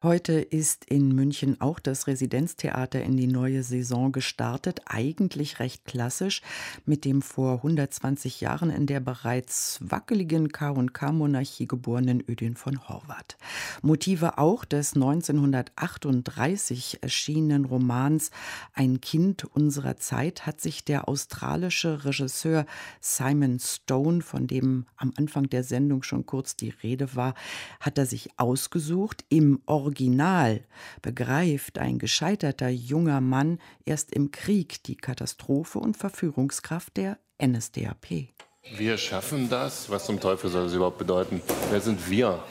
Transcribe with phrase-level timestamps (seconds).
[0.00, 4.82] Heute ist in München auch das Residenztheater in die neue Saison gestartet.
[4.86, 6.40] Eigentlich recht klassisch
[6.86, 13.38] mit dem vor 120 Jahren in der bereits wackeligen K&K-Monarchie geborenen Ödin von Horvath.
[13.82, 18.30] Motive auch des 1938 erschienenen Romans
[18.74, 22.66] Ein Kind unserer Zeit hat sich der australische Regisseur
[23.00, 27.34] Simon Stone, von dem am Anfang der Sendung schon kurz die Rede war,
[27.80, 30.60] hat er sich ausgesucht im Original Original
[31.00, 38.28] begreift ein gescheiterter junger Mann erst im Krieg die Katastrophe und Verführungskraft der NSDAP.
[38.76, 39.88] Wir schaffen das?
[39.88, 41.40] Was zum Teufel soll das überhaupt bedeuten?
[41.70, 42.42] Wer sind wir?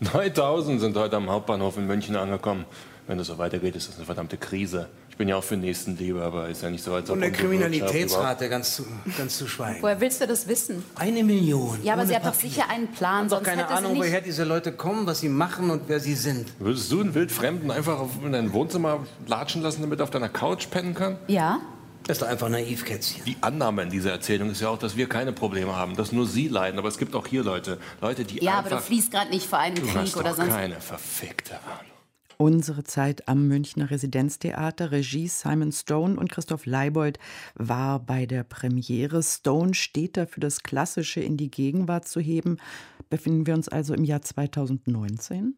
[0.00, 2.64] 9000 sind heute am Hauptbahnhof in München angekommen.
[3.06, 4.88] Wenn das so weitergeht, ist das eine verdammte Krise.
[5.14, 7.14] Ich bin ja auch für Nächstenliebe, aber ist ja nicht so, als ob...
[7.14, 8.84] Und der Kriminalitätsrate ganz zu,
[9.16, 9.80] ganz zu schweigen.
[9.80, 10.84] Woher willst du das wissen?
[10.96, 11.78] Eine Million.
[11.84, 13.28] Ja, aber sie hat doch sicher einen Plan.
[13.28, 16.48] Ich habe keine Ahnung, woher diese Leute kommen, was sie machen und wer sie sind.
[16.58, 20.68] Würdest du einen Wildfremden einfach in dein Wohnzimmer latschen lassen, damit er auf deiner Couch
[20.68, 21.16] pennen kann?
[21.28, 21.60] Ja.
[22.08, 23.24] Das ist doch einfach naiv, Kätzchen.
[23.24, 26.26] Die Annahme in dieser Erzählung ist ja auch, dass wir keine Probleme haben, dass nur
[26.26, 26.80] Sie leiden.
[26.80, 28.72] Aber es gibt auch hier Leute, Leute, die Ja, einfach...
[28.72, 30.50] aber du fließt gerade nicht vor einem du Krieg hast oder doch sonst...
[30.50, 31.93] keine verfickte Ahnung.
[32.36, 37.18] Unsere Zeit am Münchner Residenztheater, Regie Simon Stone und Christoph Leibold
[37.54, 39.22] war bei der Premiere.
[39.22, 42.58] Stone steht dafür, das Klassische in die Gegenwart zu heben.
[43.08, 45.56] Befinden wir uns also im Jahr 2019?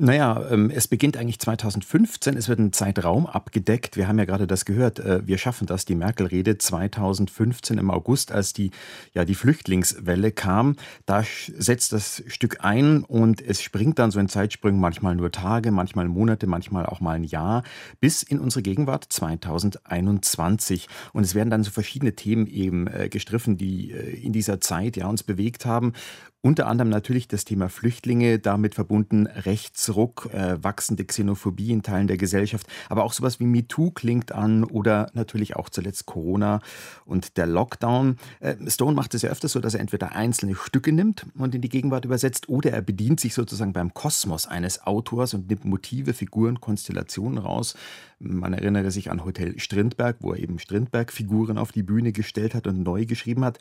[0.00, 3.96] Naja, ähm, es beginnt eigentlich 2015, es wird ein Zeitraum abgedeckt.
[3.96, 8.30] Wir haben ja gerade das gehört, äh, wir schaffen das, die Merkel-Rede 2015 im August,
[8.30, 8.70] als die,
[9.12, 10.76] ja, die Flüchtlingswelle kam.
[11.04, 15.72] Da setzt das Stück ein und es springt dann so in Zeitsprüngen, manchmal nur Tage,
[15.72, 17.64] manchmal Monate, manchmal auch mal ein Jahr,
[17.98, 20.86] bis in unsere Gegenwart 2021.
[21.12, 24.96] Und es werden dann so verschiedene Themen eben äh, gestriffen, die äh, in dieser Zeit
[24.96, 25.92] ja uns bewegt haben.
[26.40, 32.16] Unter anderem natürlich das Thema Flüchtlinge, damit verbunden Rechtsruck, äh, wachsende Xenophobie in Teilen der
[32.16, 36.60] Gesellschaft, aber auch sowas wie MeToo klingt an oder natürlich auch zuletzt Corona
[37.04, 38.18] und der Lockdown.
[38.38, 41.60] Äh, Stone macht es ja öfters so, dass er entweder einzelne Stücke nimmt und in
[41.60, 46.14] die Gegenwart übersetzt oder er bedient sich sozusagen beim Kosmos eines Autors und nimmt Motive,
[46.14, 47.74] Figuren, Konstellationen raus.
[48.20, 52.66] Man erinnere sich an Hotel Strindberg, wo er eben Strindberg-Figuren auf die Bühne gestellt hat
[52.66, 53.58] und neu geschrieben hat.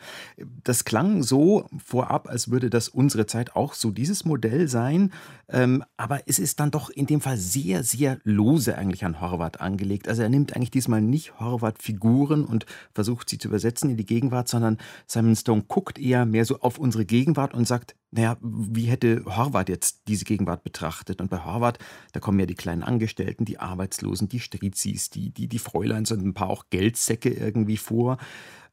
[0.63, 5.11] Das klang so vorab, als würde das unsere Zeit auch so dieses Modell sein.
[5.49, 9.59] Ähm, aber es ist dann doch in dem Fall sehr, sehr lose eigentlich an Horvath
[9.61, 10.07] angelegt.
[10.07, 14.47] Also er nimmt eigentlich diesmal nicht Horvath-Figuren und versucht sie zu übersetzen in die Gegenwart,
[14.47, 14.77] sondern
[15.07, 19.69] Simon Stone guckt eher mehr so auf unsere Gegenwart und sagt, naja, wie hätte Horvath
[19.69, 21.21] jetzt diese Gegenwart betrachtet?
[21.21, 21.79] Und bei Horvath,
[22.13, 26.25] da kommen ja die kleinen Angestellten, die Arbeitslosen, die Strizis, die, die, die Fräuleins und
[26.25, 28.17] ein paar auch Geldsäcke irgendwie vor.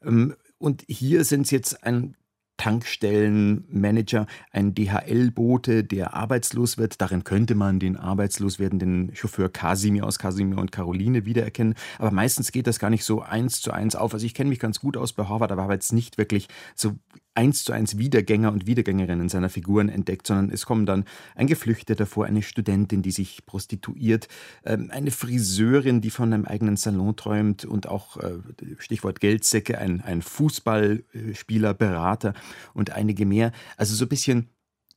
[0.04, 2.16] Ähm, und hier sind es jetzt ein
[2.56, 7.00] Tankstellenmanager, ein DHL-Bote, der arbeitslos wird.
[7.00, 11.74] Darin könnte man den arbeitslos werdenden Chauffeur Kasimir aus Kasimir und Caroline wiedererkennen.
[11.98, 14.14] Aber meistens geht das gar nicht so eins zu eins auf.
[14.14, 16.92] Also ich kenne mich ganz gut aus bei Horvath, aber habe jetzt nicht wirklich so
[17.34, 22.06] eins zu eins Wiedergänger und Wiedergängerinnen seiner Figuren entdeckt, sondern es kommen dann ein Geflüchteter
[22.06, 24.28] vor, eine Studentin, die sich prostituiert,
[24.64, 28.38] ähm, eine Friseurin, die von einem eigenen Salon träumt und auch äh,
[28.78, 32.34] Stichwort Geldsäcke, ein, ein Fußballspieler, Berater
[32.72, 33.52] und einige mehr.
[33.76, 34.48] Also so ein bisschen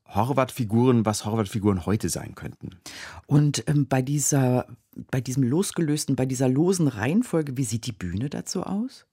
[0.07, 2.77] Horvath-Figuren, was Horvath-Figuren heute sein könnten.
[3.25, 4.67] Und ähm, bei dieser,
[5.11, 9.05] bei diesem losgelösten, bei dieser losen Reihenfolge, wie sieht die Bühne dazu aus?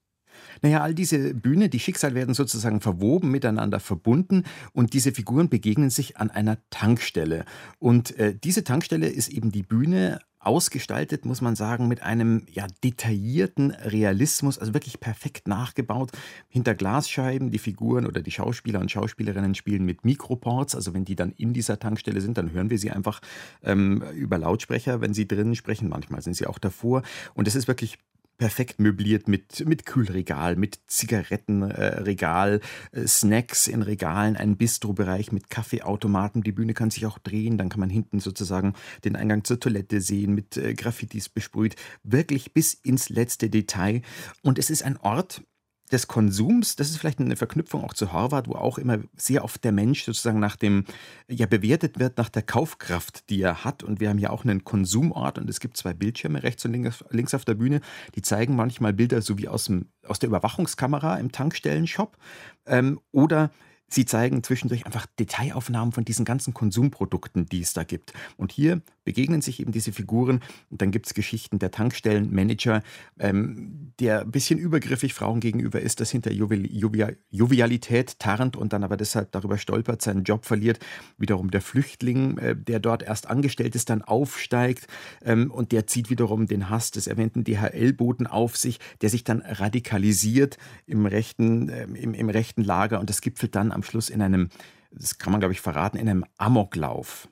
[0.61, 5.89] Naja, all diese Bühne, die Schicksal werden sozusagen verwoben, miteinander verbunden und diese Figuren begegnen
[5.89, 7.45] sich an einer Tankstelle.
[7.79, 12.67] Und äh, diese Tankstelle ist eben die Bühne ausgestaltet, muss man sagen, mit einem ja,
[12.83, 16.11] detaillierten Realismus, also wirklich perfekt nachgebaut.
[16.47, 21.15] Hinter Glasscheiben, die Figuren oder die Schauspieler und Schauspielerinnen spielen mit Mikroports, also wenn die
[21.15, 23.21] dann in dieser Tankstelle sind, dann hören wir sie einfach
[23.63, 25.89] ähm, über Lautsprecher, wenn sie drinnen sprechen.
[25.89, 27.01] Manchmal sind sie auch davor.
[27.33, 27.97] Und es ist wirklich
[28.37, 32.59] perfekt möbliert mit, mit Kühlregal, mit Zigarettenregal,
[32.91, 36.43] äh, Snacks in Regalen, ein Bistrobereich mit Kaffeeautomaten.
[36.43, 38.73] Die Bühne kann sich auch drehen, dann kann man hinten sozusagen
[39.03, 41.75] den Eingang zur Toilette sehen, mit äh, Graffitis besprüht.
[42.03, 44.01] Wirklich bis ins letzte Detail.
[44.41, 45.41] Und es ist ein Ort,
[45.91, 49.63] des Konsums, das ist vielleicht eine Verknüpfung auch zu Harvard, wo auch immer sehr oft
[49.63, 50.85] der Mensch sozusagen nach dem,
[51.27, 53.83] ja, bewertet wird nach der Kaufkraft, die er hat.
[53.83, 56.73] Und wir haben ja auch einen Konsumort und es gibt zwei Bildschirme rechts und
[57.11, 57.81] links auf der Bühne,
[58.15, 62.17] die zeigen manchmal Bilder so wie aus, dem, aus der Überwachungskamera im Tankstellenshop
[62.65, 63.51] ähm, oder
[63.87, 68.13] Sie zeigen zwischendurch einfach Detailaufnahmen von diesen ganzen Konsumprodukten, die es da gibt.
[68.35, 72.83] Und hier begegnen sich eben diese Figuren und dann gibt es Geschichten der Tankstellenmanager,
[73.19, 78.83] ähm, der ein bisschen übergriffig Frauen gegenüber ist, das hinter Jovial Jovialität tarnt und dann
[78.83, 80.79] aber deshalb darüber stolpert, seinen Job verliert.
[81.17, 84.87] Wiederum der Flüchtling, äh, der dort erst angestellt ist, dann aufsteigt
[85.23, 89.41] ähm, und der zieht wiederum den Hass des erwähnten DHL-Boten auf sich, der sich dann
[89.41, 90.57] radikalisiert
[90.87, 94.49] im rechten, äh, im, im rechten Lager und das gipfelt dann am Schluss in einem,
[94.91, 97.29] das kann man glaube ich verraten, in einem Amoklauf.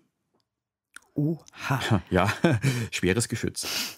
[1.15, 2.01] Oha.
[2.09, 2.33] Ja,
[2.91, 3.97] schweres Geschütz.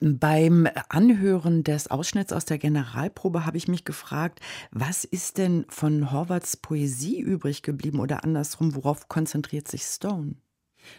[0.00, 4.40] Beim Anhören des Ausschnitts aus der Generalprobe habe ich mich gefragt,
[4.70, 10.36] was ist denn von Horvaths Poesie übrig geblieben oder andersrum, worauf konzentriert sich Stone?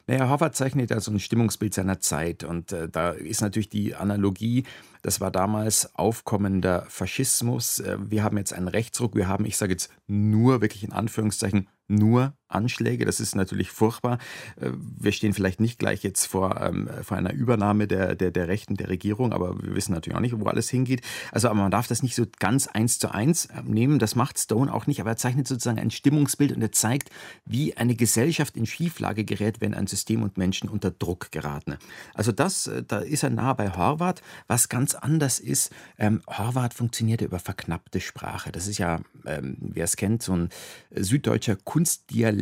[0.07, 3.95] Naja, Horvath zeichnet ja so ein Stimmungsbild seiner Zeit und äh, da ist natürlich die
[3.95, 4.63] Analogie,
[5.01, 7.79] das war damals aufkommender Faschismus.
[7.79, 11.69] Äh, wir haben jetzt einen Rechtsruck, wir haben, ich sage jetzt nur wirklich in Anführungszeichen,
[11.87, 13.05] nur Anschläge.
[13.05, 14.19] Das ist natürlich furchtbar.
[14.59, 18.47] Äh, wir stehen vielleicht nicht gleich jetzt vor, ähm, vor einer Übernahme der, der, der
[18.47, 21.01] Rechten der Regierung, aber wir wissen natürlich auch nicht, wo alles hingeht.
[21.31, 23.99] Also, aber man darf das nicht so ganz eins zu eins äh, nehmen.
[23.99, 27.09] Das macht Stone auch nicht, aber er zeichnet sozusagen ein Stimmungsbild und er zeigt,
[27.45, 31.77] wie eine Gesellschaft in Schieflage gerät, wenn ein System und Menschen unter Druck geraten.
[32.13, 34.21] Also, das, äh, da ist er nah bei Horvath.
[34.47, 38.51] Was ganz anders ist, ähm, Horvath funktionierte über verknappte Sprache.
[38.51, 40.49] Das ist ja, ähm, wer es kennt, so ein
[40.91, 42.34] süddeutscher Kunstdialekt,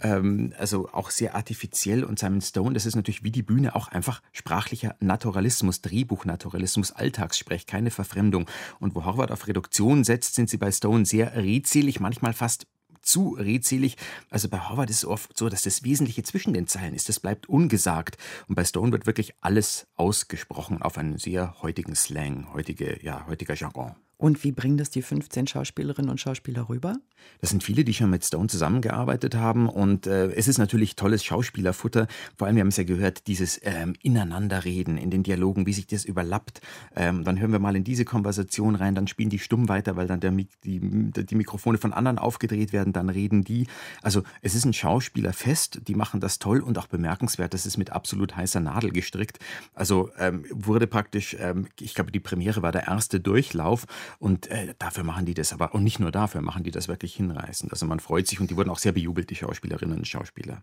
[0.00, 2.04] ähm, also auch sehr artifiziell.
[2.04, 7.66] Und Simon Stone, das ist natürlich wie die Bühne auch einfach sprachlicher Naturalismus, Drehbuchnaturalismus, Alltagssprech,
[7.66, 8.48] keine Verfremdung.
[8.80, 12.66] Und wo Horvath auf Reduktion setzt, sind sie bei Stone sehr redselig, manchmal fast
[13.02, 13.96] zu redselig.
[14.30, 17.08] Also bei Horvath ist es oft so, dass das Wesentliche zwischen den Zeilen ist.
[17.08, 18.18] Das bleibt ungesagt.
[18.48, 23.54] Und bei Stone wird wirklich alles ausgesprochen auf einen sehr heutigen Slang, heutige, ja, heutiger
[23.54, 23.94] Jargon.
[24.18, 26.96] Und wie bringen das die 15 Schauspielerinnen und Schauspieler rüber?
[27.40, 29.68] Das sind viele, die schon mit Stone zusammengearbeitet haben.
[29.68, 32.08] Und äh, es ist natürlich tolles Schauspielerfutter.
[32.36, 35.86] Vor allem, wir haben es ja gehört, dieses ähm, Ineinanderreden in den Dialogen, wie sich
[35.86, 36.60] das überlappt.
[36.96, 40.08] Ähm, dann hören wir mal in diese Konversation rein, dann spielen die stumm weiter, weil
[40.08, 43.68] dann der, die, die Mikrofone von anderen aufgedreht werden, dann reden die.
[44.02, 47.54] Also es ist ein Schauspielerfest, die machen das toll und auch bemerkenswert.
[47.54, 49.38] Das ist mit absolut heißer Nadel gestrickt.
[49.74, 53.86] Also ähm, wurde praktisch, ähm, ich glaube, die Premiere war der erste Durchlauf.
[54.18, 57.14] Und äh, dafür machen die das aber, und nicht nur dafür, machen die das wirklich
[57.14, 57.72] hinreißend.
[57.72, 60.62] Also man freut sich und die wurden auch sehr bejubelt, die Schauspielerinnen und Schauspieler.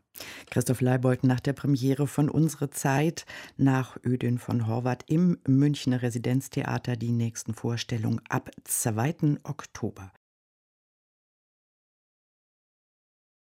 [0.50, 3.26] Christoph Leibold nach der Premiere von Unsere Zeit
[3.58, 9.38] nach Ödön von Horvath im Münchner Residenztheater die nächsten Vorstellungen ab 2.
[9.44, 10.12] Oktober.